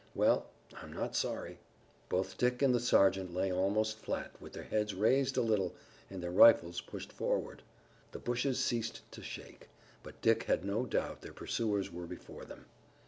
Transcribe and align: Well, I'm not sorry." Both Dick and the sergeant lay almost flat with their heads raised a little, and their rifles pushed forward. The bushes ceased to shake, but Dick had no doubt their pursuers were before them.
Well, 0.15 0.47
I'm 0.81 0.91
not 0.91 1.15
sorry." 1.15 1.59
Both 2.09 2.39
Dick 2.39 2.63
and 2.63 2.73
the 2.73 2.79
sergeant 2.79 3.35
lay 3.35 3.51
almost 3.51 3.99
flat 3.99 4.31
with 4.41 4.53
their 4.53 4.63
heads 4.63 4.95
raised 4.95 5.37
a 5.37 5.43
little, 5.43 5.75
and 6.09 6.23
their 6.23 6.31
rifles 6.31 6.81
pushed 6.81 7.13
forward. 7.13 7.61
The 8.11 8.17
bushes 8.17 8.57
ceased 8.57 9.01
to 9.11 9.21
shake, 9.21 9.69
but 10.01 10.19
Dick 10.19 10.41
had 10.45 10.65
no 10.65 10.87
doubt 10.87 11.21
their 11.21 11.33
pursuers 11.33 11.91
were 11.91 12.07
before 12.07 12.45
them. 12.45 12.65